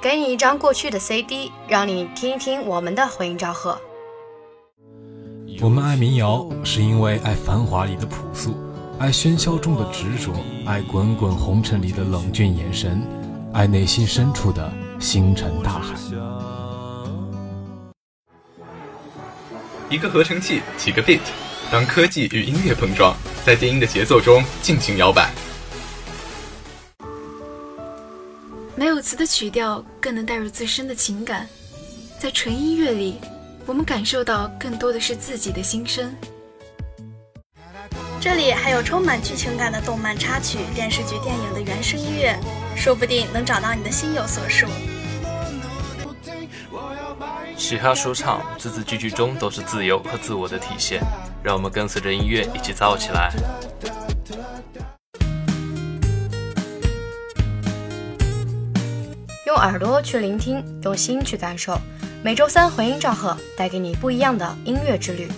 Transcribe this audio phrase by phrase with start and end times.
[0.00, 3.78] 给你一张过去的 CD，让你听一听我们的回音昭和。
[5.60, 8.54] 我们爱民谣，是因为爱繁华里的朴素，
[8.98, 10.32] 爱喧嚣中的执着，
[10.66, 13.02] 爱滚滚红尘里的冷峻眼神，
[13.52, 14.70] 爱内心深处的
[15.00, 15.94] 星辰大海。
[19.88, 21.20] 一个合成器，几个 beat，
[21.70, 25.30] 当科技与音乐碰撞，在电音的节奏中尽情摇摆。
[28.76, 31.48] 没有词的曲调更能带入自身的情感，
[32.20, 33.18] 在纯音乐里。
[33.66, 36.14] 我们感受到更多的是自己的心声。
[38.20, 42.38] 这里还有充满剧情感的动漫插曲、电视剧、电影的原声音乐，
[42.76, 44.66] 说不定能找到你的心有所属。
[47.56, 51.02] 嘻哈说唱，字字句句中都是自由和自我的体现。
[51.46, 53.32] 让我们跟随着音乐一起躁起来。
[59.46, 61.78] 用耳朵去聆听，用心去感受。
[62.24, 65.28] 每周三回音赵赫，带给你不一样的音乐之旅。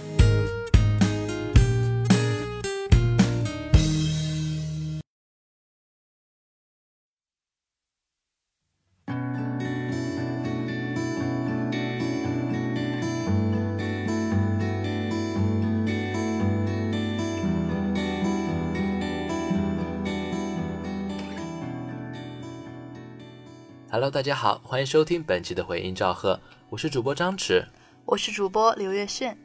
[24.08, 26.40] Hello，大家好，欢迎收听本期的回音赵贺。
[26.70, 27.62] 我是主播张弛，
[28.06, 29.36] 我是主播刘月炫。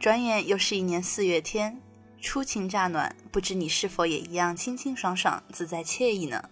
[0.00, 1.78] 转眼又是一年四月天，
[2.18, 6.42] 初晴乍暖，不知你是否也一样清清爽爽、自在惬意呢？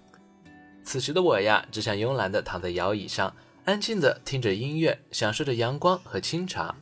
[0.85, 6.75] 此时的我呀，只想慵懒的躺在摇椅上，安静的听着音乐，享受着阳光和清茶。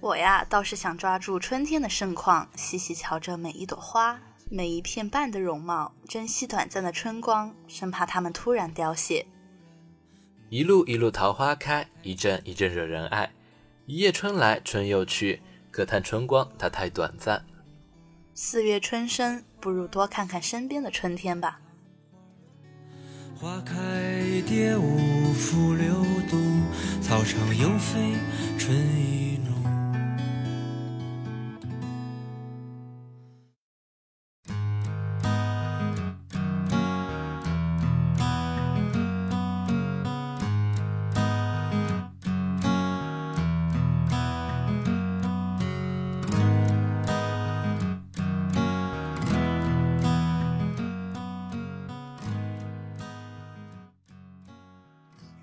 [0.00, 9.26] 我呀，倒是想抓住春天的盛况，细细瞧着每一朵花、每一片瓣的容貌，珍惜短暂的春光，生怕它们突然凋谢。
[10.48, 13.28] 一路一路桃花开，一阵一阵惹人爱。
[13.86, 15.40] 一夜春来春又去，
[15.72, 17.44] 可叹春光它太短暂。
[18.32, 21.60] 四月春深，不如多看看身边的春天吧。
[23.34, 23.74] 花开
[24.46, 25.92] 蝶舞拂流
[26.30, 26.62] 动，
[27.02, 28.14] 草长莺飞
[28.56, 29.25] 春意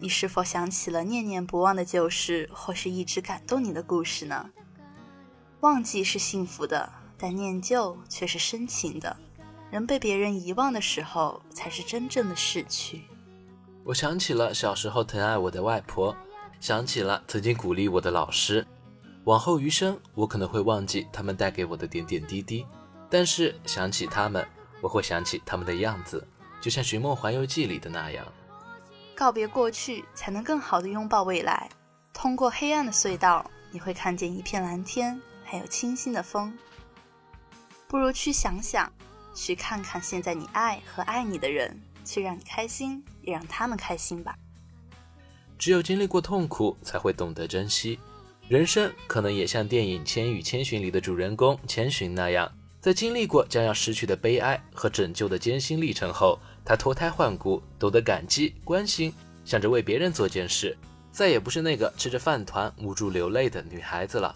[0.04, 4.50] 你是否想起了念念不忘的旧事，或是一直感动你的故事呢？
[5.62, 9.16] 忘记是幸福的，但念旧却是深情的。
[9.72, 13.04] 人被别人遗忘的时候，才是真正的逝去。
[13.86, 16.14] 我想起了小时候疼爱我的外婆，
[16.60, 18.68] 想起了曾经鼓励我的老师。
[19.24, 22.66] 往后余生，我可能会忘记他们带给我的点点滴滴，
[23.10, 24.46] 但是想起他们，
[24.82, 26.28] 我会想起他们的样子，
[26.60, 28.28] 就像《寻梦环游记》里的那样。
[29.16, 31.70] 告别过去，才能更好的拥抱未来。
[32.14, 36.58] 通过黑暗的隧道，你会看见一片蓝天，还有清新的风。
[37.88, 38.92] 不如去想想，
[39.36, 44.36] 去看看现在你爱和爱你的人，去让你开心，也让他们开心吧。
[45.58, 48.00] 只有经历过痛苦，才会懂得珍惜。
[48.48, 56.40] 人生可能也像电影《千与千寻》里的主人公千寻那样，在经历过将要失去的悲哀和拯救的艰辛历程后。
[56.66, 59.14] 她脱胎换骨，懂得感激、关心，
[59.44, 60.78] 想着为别人做件事，
[61.12, 64.36] 再也不是那个吃着饭团无助流泪的女孩子了。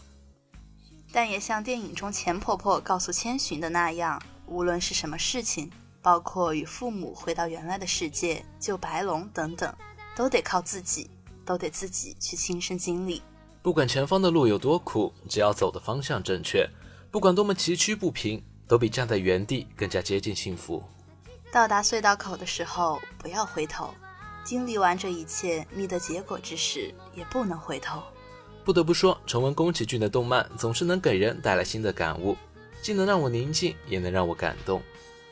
[1.12, 5.72] 但也像电影中钱婆婆告诉千寻的那样，无论是什么事情，
[6.02, 9.74] 包括与父母回到原来的世界、救白龙等等，
[10.16, 11.10] 都得靠自己，
[11.46, 13.22] 都得自己去亲身经历。
[13.62, 16.70] 不管前方的路有多苦，只要走的方向正确，
[17.10, 20.84] 不管多么崎岖不平，都比站在原地更加接近幸福。
[21.52, 23.94] 到达隧道口的时候，不要回头。
[24.44, 28.02] 经历完这一切，觅得结果之时，也不能回头。
[28.64, 32.38] 不得不说，重温宫崎骏的动漫，总是能给人带来新的感悟，
[32.82, 34.82] 既能让我宁静，也能让我感动。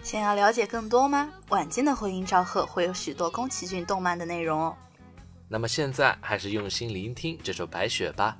[0.03, 1.31] 想要了解更多吗？
[1.49, 4.75] 晚间的回音昭贺会有许多宫崎骏动漫的内容哦。
[5.47, 8.37] 那么现在，还是用心聆听这首《白雪》吧。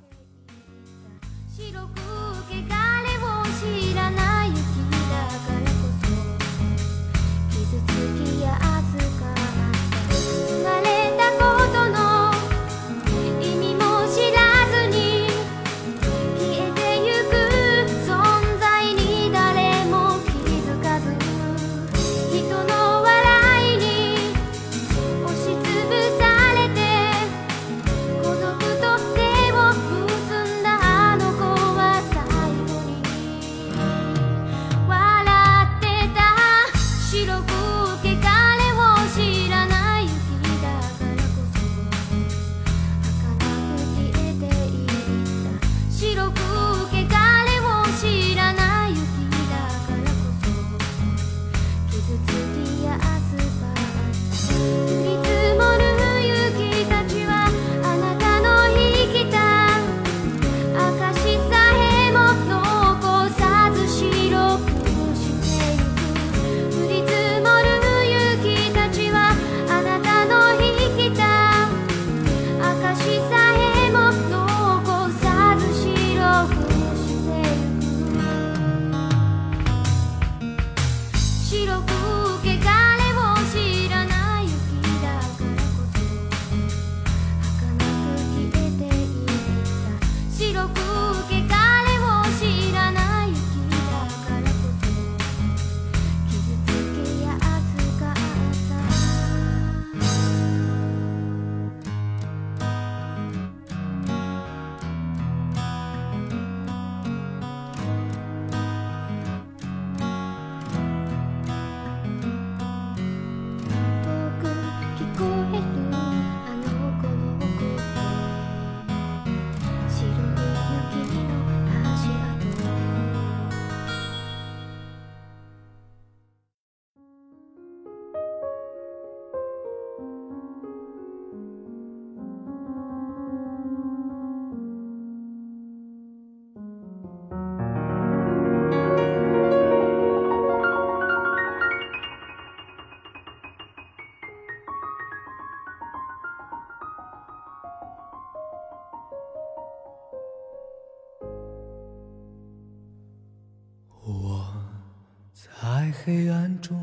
[155.46, 156.76] 在黑暗中。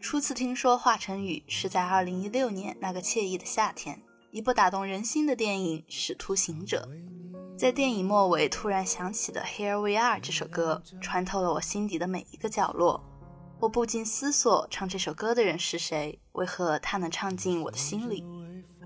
[0.00, 4.00] 初次听说华晨宇是在2016年那个惬意的夏天，
[4.30, 6.88] 一部打动人心的电影《使徒行者》。
[7.58, 13.04] 在电影末尾突然响起的《Here We Are》这首歌，穿透了我心底的每一个角落。
[13.60, 16.20] 我不禁思索，唱这首歌的人是谁？
[16.32, 18.24] 为何他能唱进我的心里？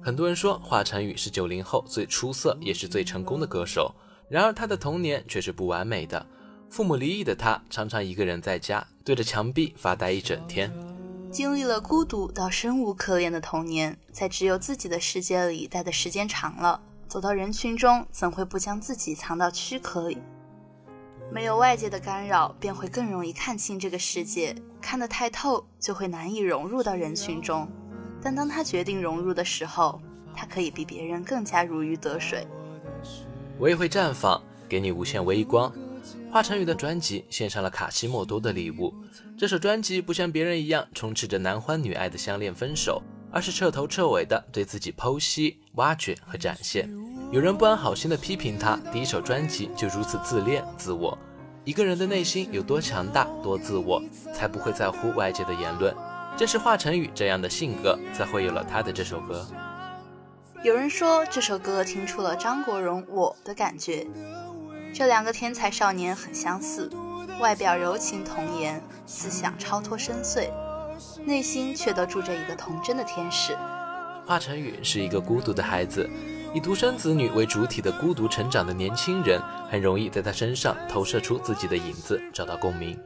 [0.03, 3.95] 很多人说华晨宇是九零后最出色也是最成功的歌手，
[4.33, 6.25] 然而他的童年却是不完美的。
[6.71, 10.73] 父母离异的他，常常一个人在家对着墙壁发呆一整天，
[11.31, 20.17] 经历了孤独到生无可恋的童年，在只有自己的世界里待的时间长了，走到人群中，怎会不将自己藏到躯壳里？
[21.31, 27.69] 没有外界的干扰，便会更容易看清这个世界；看得太透，就会难以融入到人群中。
[28.23, 30.01] 但当他决定融入的时候，
[30.35, 32.47] 他可以比别人更加如鱼得水。
[33.59, 35.73] 我也会绽放，给你无限微光。
[36.31, 38.93] 华晨宇的专辑献上了卡西莫多的礼物。
[39.39, 46.89] 这首专辑不像别人一样充斥着男欢女爱的相恋分手，而是彻头彻尾的对自己剖析、挖掘和展现。
[47.31, 51.17] 有人不安好心的批评他，第一首专辑就如此自恋自我。
[51.65, 54.03] 一个人的内心有多强大、多自我，
[54.35, 55.95] 才不会在乎外界的言论。
[56.37, 59.47] 正是华晨宇这样的性格，才会有了他的这首歌。
[60.63, 64.07] 有人说这首歌听出了张国荣我的感觉。
[64.95, 66.89] 这两个天才少年很相似，
[67.41, 70.49] 外表柔情童颜，思想超脱深邃，
[71.25, 73.59] 内心却都住着一个童真的天使。
[74.25, 76.09] 华晨宇是一个孤独的孩子，
[76.55, 82.97] 以独生子女为主体的孤独成长的年轻人，很容易在他身上投射出自己的影子，找到共鸣。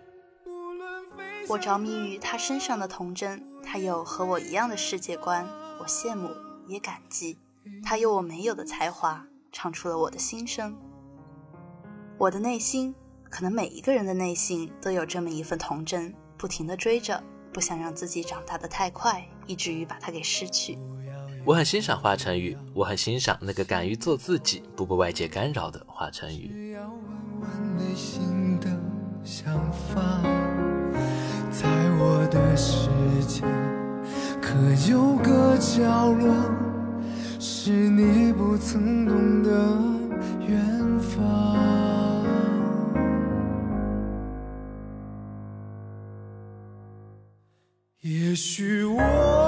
[1.49, 5.49] 我着迷于他身上的童真，他有和我一样的世界观，
[5.81, 6.29] 我羡慕
[6.67, 7.39] 也感激。
[7.83, 10.77] 他有我没有的才华，唱出了我的心声。
[12.19, 12.95] 我的内心，
[13.31, 20.79] 可能每一个人的内心都有这么一份童真，不停的追着，不想让自己长大的太快，以至于把它给失去。
[21.45, 26.77] 我很欣赏华晨宇，我很欣赏那个敢于做自己、不被外界干扰的华晨宇。
[31.51, 31.69] 在
[31.99, 32.89] 我的世
[33.27, 33.43] 界，
[34.43, 34.55] 可
[34.91, 36.35] 有个角落，
[37.39, 39.51] 是你不曾懂的
[40.49, 41.57] 远方。
[48.01, 49.46] 也许我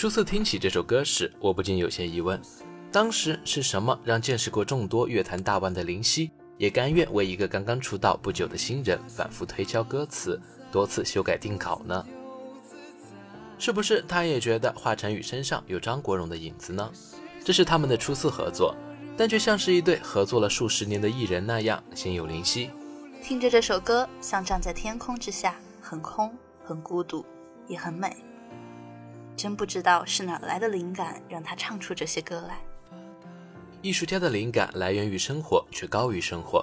[0.00, 2.40] 初次听起这首歌时，我不禁有些疑问：
[2.90, 10.40] 当时是什么让见识过众多乐坛大腕的林夕，也甘愿为一个刚刚出道不久的新人反复推敲歌词，
[10.72, 12.02] 多次修改定稿呢？
[13.58, 16.90] 是不是他也觉得华晨宇身上有张国荣的影子呢？
[17.44, 18.74] 这是他们的初次合作，
[19.18, 22.70] 但却像是一对合作了数十年的艺人那样心有灵犀。
[23.22, 27.22] 听着这首歌，像站在天空之下，很空，很孤独，
[27.68, 28.16] 也很美。
[29.40, 32.60] 真不知道是哪来的灵感，让他唱出这些歌来。
[33.80, 36.62] 艺术家的灵感来源于生活，却高于生活。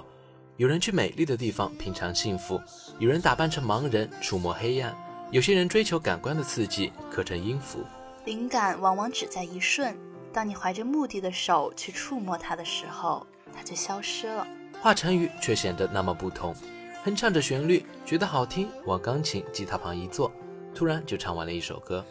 [0.58, 2.60] 有人去美丽的地方品尝幸福，
[3.00, 4.96] 有人打扮成盲人触摸黑暗。
[5.32, 7.84] 有些人追求感官的刺激，刻成音符。
[8.24, 9.98] 灵感往往只在一瞬，
[10.32, 14.46] 当你怀着目的的手去触摸它的时候，它就消失了。
[14.80, 16.54] 华晨宇却显得那么不同，
[17.02, 20.30] 哼唱着旋律，觉得好听，往钢琴、吉他旁一坐，
[20.72, 22.06] 突然就唱完了一首歌。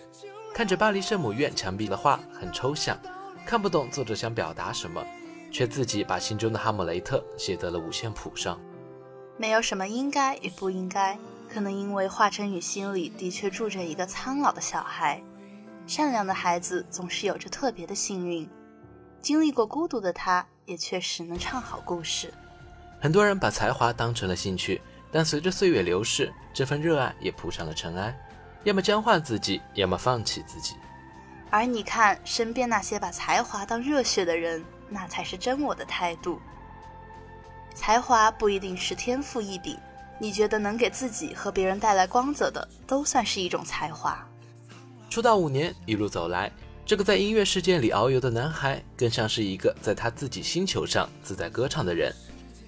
[0.57, 2.97] 看着巴黎圣母院墙壁的画，很抽象，
[3.45, 5.05] 看不懂作者想表达什么，
[5.51, 8.59] 却自己把心中的哈姆雷特写在了五线谱上。
[9.37, 11.15] 没有什么应该与不应该。
[11.47, 15.21] 可能因为华晨宇心里的确住着一个苍老的小孩，
[15.85, 18.49] 善良的孩子总是有着特别的幸运。
[19.21, 22.33] 经历过孤独的他，也确实能唱好故事。
[22.99, 28.17] 很多人把才华当成了兴趣，但随着岁月流逝，这份热爱也铺上了尘埃，
[28.67, 30.75] 要么僵化自己，要么放弃自己。
[31.49, 36.37] 而你看身边那些把才华当热血的人，那才是真我的态度。
[37.73, 39.77] 才华不一定是天赋异禀。
[40.19, 44.27] 你觉得能给自己和别人带来光泽的，都算是一种才华。
[45.09, 46.51] 出道五年，一路走来，
[46.85, 52.13] 这个在音乐世界里遨游的男孩，更像是一个在他自己星球上自在歌唱的人。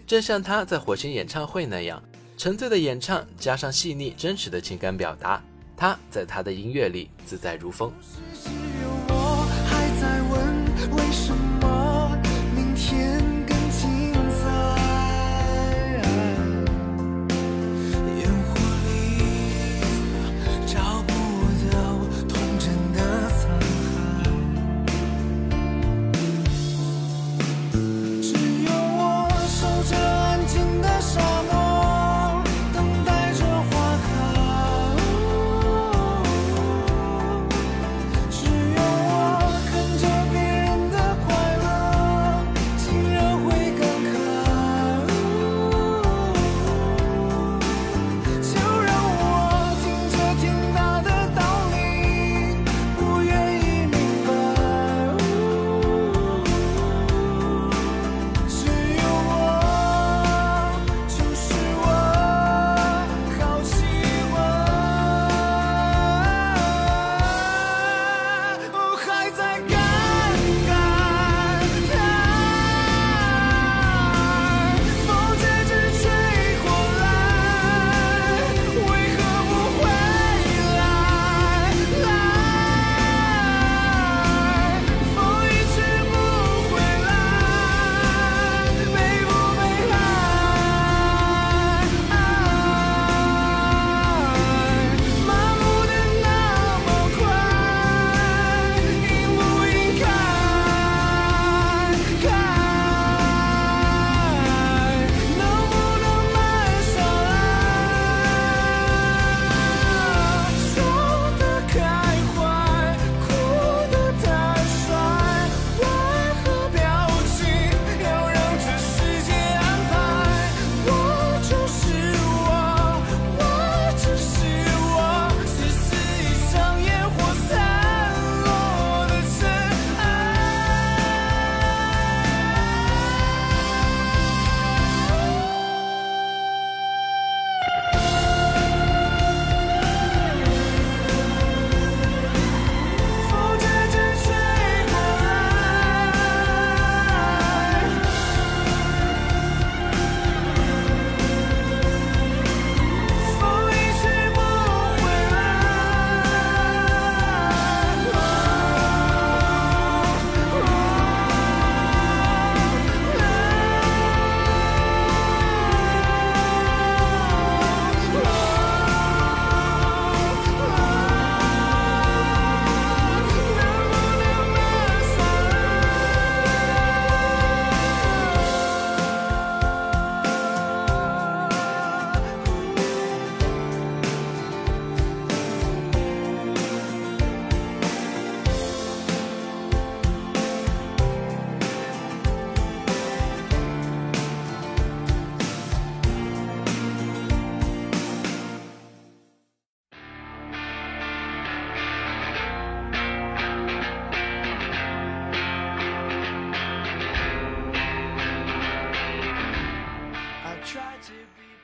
[0.08, 2.02] 正像他在火星演唱会那样，
[2.38, 5.44] 沉醉的演唱加上细腻真实的情感表达，
[5.80, 7.90] 他在他的音乐里自在如风。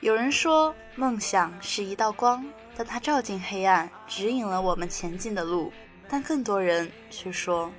[0.06, 2.46] 有人说，梦想是一道光，
[2.76, 5.68] 但它照进黑暗，指引了我们前进的路；
[6.08, 7.72] 但更多人却说，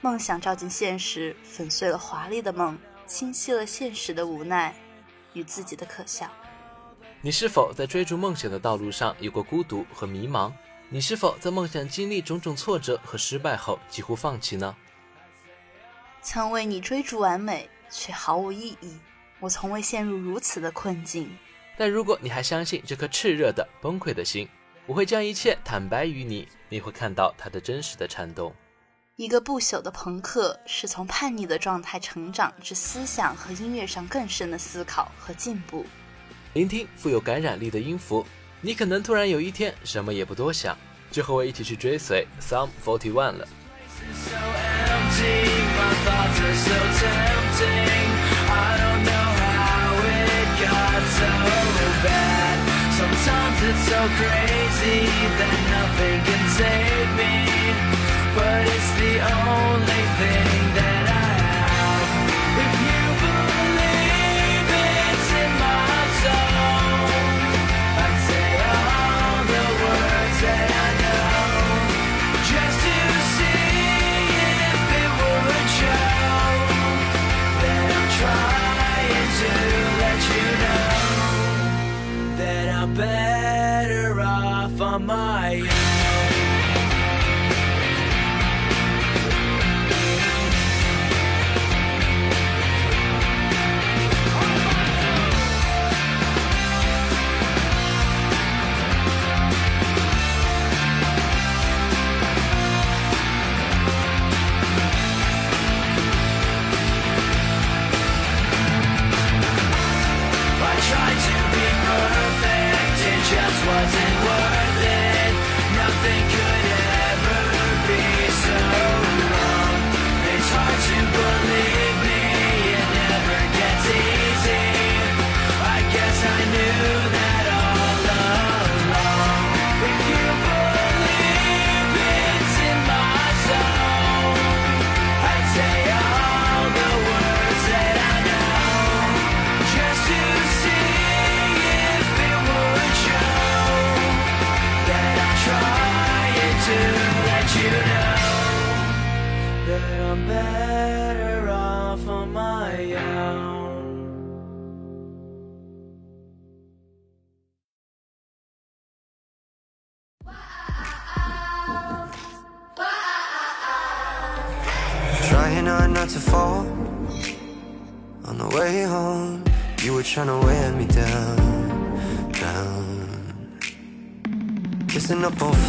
[0.00, 4.74] 梦想照进现实，粉碎了华丽的梦，清晰了现实的无奈
[5.34, 6.26] 与自己的可笑。
[7.20, 10.50] 你是否在追逐梦想的道路上有过孤独和迷茫？
[10.88, 14.74] 你是否在梦想经历种种挫折和失败后几乎放弃呢？
[16.22, 18.96] 曾为你追逐完美，却毫无意义。
[19.40, 21.30] 我从未陷入如此的困境。
[21.76, 24.48] 但如果你还相信这颗炽热的崩溃的心，
[24.86, 28.54] 我会将一切坦白于你，你会看到它的真实的颤动。
[29.16, 35.86] 一个不朽的朋克是从叛逆的状态成长至思想和音乐上更深的思考和进步。
[36.52, 38.26] 聆听富有感染力的音符，
[38.60, 40.76] 你可能突然有一天什么也不多想，
[41.10, 43.48] 就和我一起去追随 Some Forty One 了。
[53.00, 55.00] Sometimes it's so crazy
[55.38, 57.34] that nothing can save me.
[58.36, 60.95] But it's the only thing that
[84.98, 85.75] my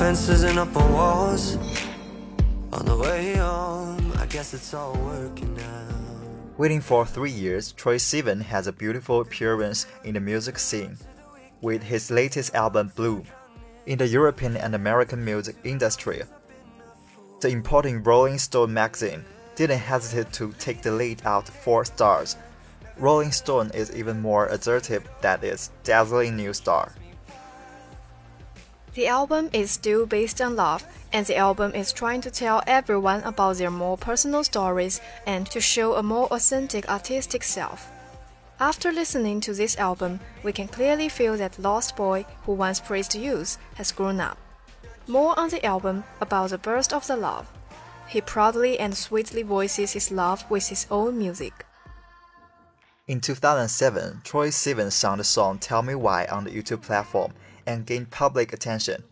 [0.08, 1.58] fences and up on walls.
[2.72, 5.60] On the way home, I guess it's all working.
[6.58, 10.98] Waiting for three years, Troy Sivan has a beautiful appearance in the music scene
[11.60, 13.22] with his latest album Blue
[13.86, 16.22] in the European and American music industry.
[17.42, 22.38] The important Rolling Stone magazine didn't hesitate to take the lead out four stars.
[22.98, 26.94] Rolling Stone is even more assertive that its dazzling new star.
[28.98, 30.84] The album is still based on love,
[31.14, 35.62] and the album is trying to tell everyone about their more personal stories and to
[35.62, 37.92] show a more authentic artistic self.
[38.60, 43.14] After listening to this album, we can clearly feel that Lost Boy, who once praised
[43.14, 44.40] youth, has grown up.
[45.06, 47.48] More on the album about the burst of the love.
[48.08, 51.68] He proudly and sweetly voices his love with his own music.
[53.08, 57.34] In 2007, Troy Sivan sang the song Tell Me Why on the YouTube platform
[57.68, 59.04] and gained public attention.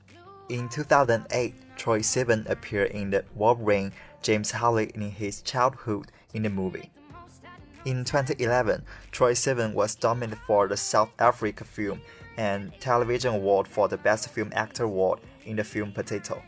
[0.49, 3.91] In 2008, Troy Sivan appeared in the Wolverine
[4.23, 6.89] James Harley in his childhood in the movie.
[7.85, 12.01] In 2011, Troy Sivan was nominated for the South Africa Film
[12.37, 16.41] and Television Award for the Best Film Actor Award in the film Potato.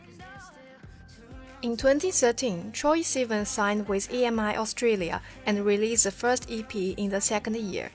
[1.61, 7.21] In 2013, Troy Sivan signed with EMI Australia and released the first EP in the
[7.21, 7.91] second year.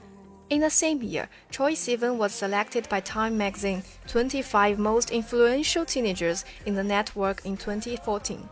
[0.52, 6.44] In the same year, Troy Sivan was selected by Time magazine 25 most influential teenagers
[6.66, 8.50] in the network in 2014.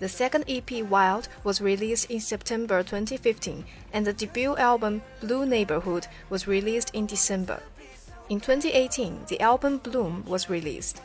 [0.00, 6.08] The second EP Wild was released in September 2015 and the debut album Blue Neighborhood
[6.30, 7.62] was released in December.
[8.28, 11.00] In 2018, the album Bloom was released.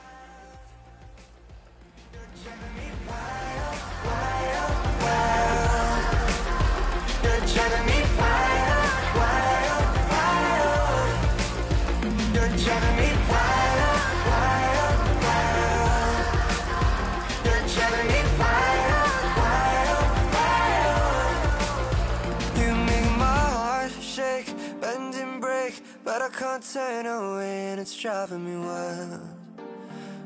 [26.40, 29.20] Cannot turn away, and it's driving me wild.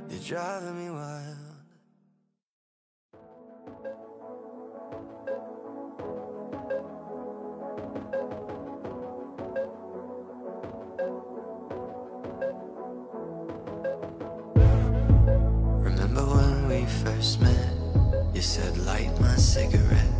[0.10, 1.38] You're driving me wild.
[15.82, 17.74] Remember when we first met?
[18.36, 20.14] You said light my cigarette.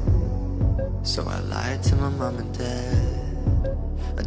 [1.04, 2.83] So I lied to my mom and dad.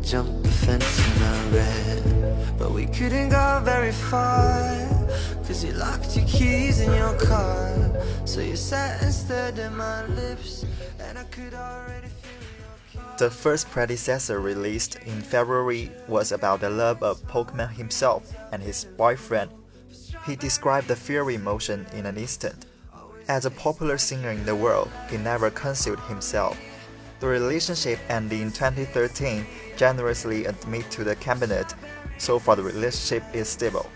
[0.07, 2.57] Jumped the fence and I ran.
[2.57, 4.87] But we couldn't go very far.
[5.45, 7.75] Cause you locked your keys in your car.
[8.25, 10.64] So you sat and stared at my lips.
[11.01, 17.03] And I could already feel The first predecessor released in February was about the love
[17.03, 19.51] of Pokemon himself and his boyfriend.
[20.25, 22.66] He described the fiery emotion in an instant.
[23.27, 26.57] As a popular singer in the world, he never concealed himself.
[27.18, 31.74] The relationship ended in 2013, generously admitted to the cabinet.
[32.18, 33.87] So far, the relationship is stable.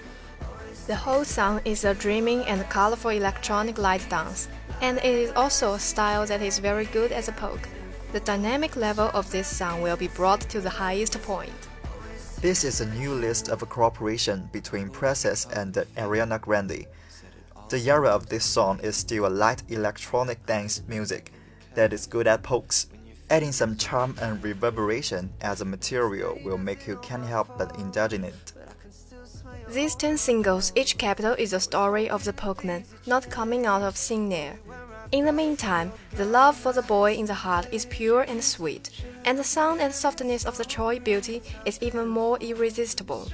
[0.87, 4.49] The whole song is a dreaming and colorful electronic light dance,
[4.81, 7.69] and it is also a style that is very good as a polk.
[8.13, 11.53] The dynamic level of this song will be brought to the highest point.
[12.41, 16.87] This is a new list of a cooperation between Princess and Ariana Grande.
[17.69, 21.33] The era of this song is still a light electronic dance music
[21.75, 22.89] that is good at pokes.
[23.31, 28.13] Adding some charm and reverberation as a material will make you can't help but indulge
[28.13, 28.53] in it.
[29.69, 33.95] These 10 singles, each capital is a story of the Pokemon, not coming out of
[33.95, 34.59] thin air.
[35.13, 38.91] In the meantime, the love for the boy in the heart is pure and sweet,
[39.25, 43.29] and the sound and softness of the Choi beauty is even more irresistible.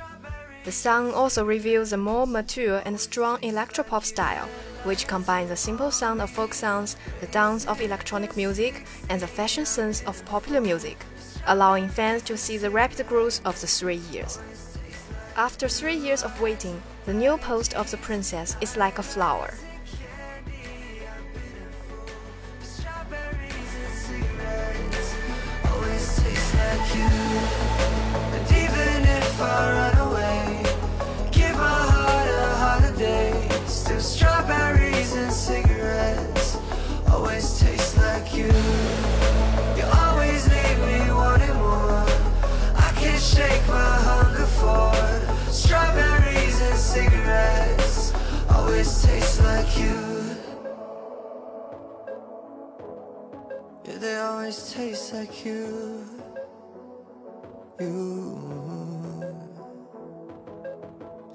[0.65, 4.49] The song also reveals a more mature and strong electropop style,
[4.87, 9.27] which combines the simple sound of folk songs, the dance of electronic music, and the
[9.27, 11.05] fashion sense of popular music,
[11.47, 14.39] allowing fans to see the rapid growth of the three years.
[15.37, 19.53] After three years of waiting, the new post of the princess is like a flower.
[31.33, 33.36] give heart a holiday.
[34.07, 36.57] Strawberries and cigarettes
[37.11, 38.53] always taste like you.
[39.77, 42.07] You always leave me wanting more.
[42.87, 44.95] I can't shake my hunger for
[45.53, 48.13] strawberries and cigarettes.
[48.51, 49.99] Always taste like you.
[53.87, 56.07] Yeah, they always taste like you.
[57.81, 58.39] You.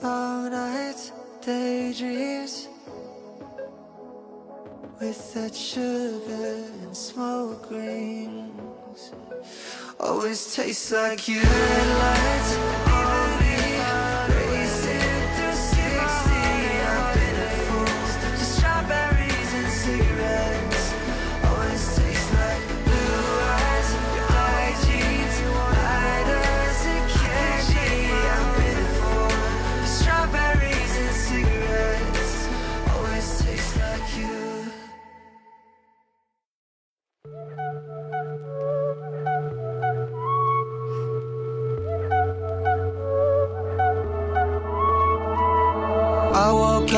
[0.02, 2.68] Long nights, daydreams.
[5.00, 9.12] With that sugar and smoke rings.
[10.00, 11.42] Always taste like you.
[11.42, 12.81] Red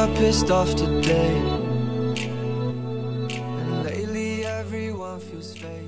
[0.03, 1.33] Up pissed off today.
[3.29, 5.87] And lately everyone feels fake.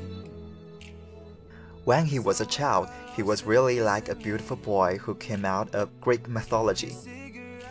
[1.84, 5.76] When he was a child, he was really like a beautiful boy who came out
[5.76, 6.96] of Greek mythology.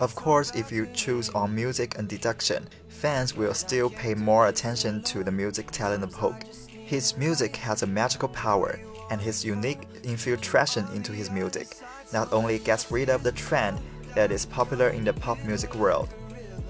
[0.01, 5.03] Of course, if you choose on music and deduction, fans will still pay more attention
[5.05, 6.45] to the music talent of Poke.
[6.69, 8.79] His music has a magical power,
[9.11, 11.69] and his unique infiltration into his music
[12.13, 13.79] not only gets rid of the trend
[14.15, 16.11] that is popular in the pop music world,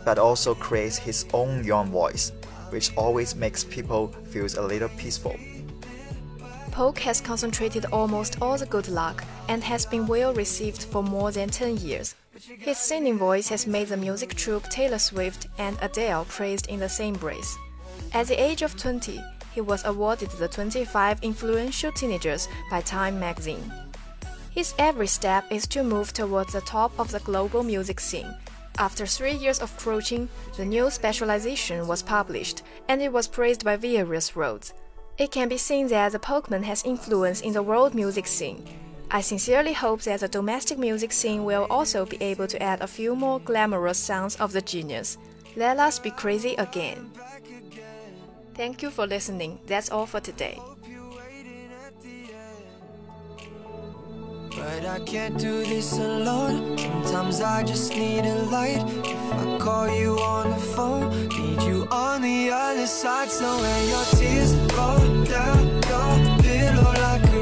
[0.04, 2.32] but also creates his own young voice,
[2.70, 5.36] which always makes people feel a little peaceful.
[6.70, 11.30] Polk has concentrated almost all the good luck and has been well received for more
[11.30, 12.16] than 10 years.
[12.58, 16.88] His singing voice has made the music troupe Taylor Swift and Adele praised in the
[16.88, 17.56] same breath.
[18.12, 19.22] At the age of 20,
[19.54, 23.72] he was awarded the 25 Influential Teenagers by Time magazine.
[24.50, 28.34] His every step is to move towards the top of the global music scene.
[28.78, 33.76] After three years of crouching, the new specialization was published, and it was praised by
[33.76, 34.74] various roads.
[35.16, 38.64] It can be seen that the Pokemon has influence in the world music scene.
[39.12, 42.88] I sincerely hope that the domestic music scene will also be able to add a
[42.88, 45.18] few more glamorous sounds of the genius.
[45.54, 47.12] Let us be crazy again.
[48.54, 49.60] Thank you for listening.
[49.66, 50.58] That's all for today.
[54.56, 56.78] But I can't do this alone.
[57.04, 58.84] Sometimes I just need a light.
[59.04, 63.30] If I call you on the phone, need you on the other side.
[63.30, 67.33] So when your tears roll down your pillow like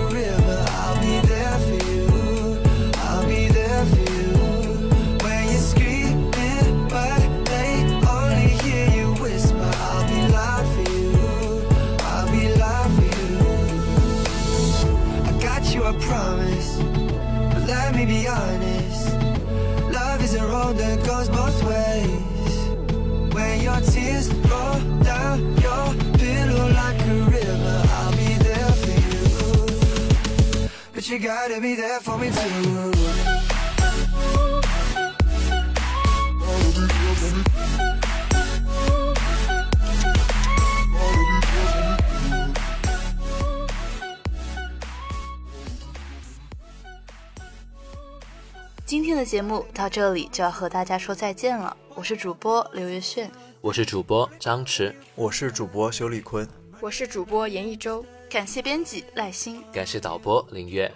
[49.32, 51.74] 节目到这里就要和大家说再见了。
[51.94, 56.46] 我是主播刘月炫，我是主播张弛，我是主播修丽坤，
[56.82, 60.92] 我是主播严一周，感谢编辑赖欣，感谢导播林月，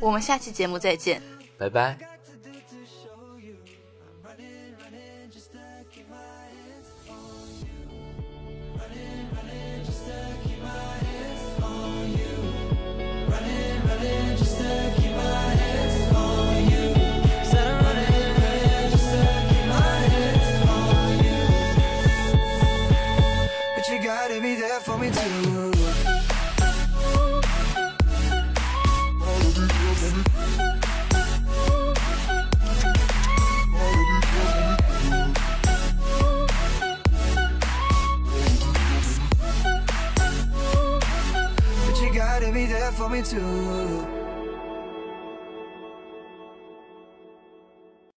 [0.00, 1.22] 我们下期节目再见。
[1.56, 1.96] 拜拜。
[43.08, 44.07] me too.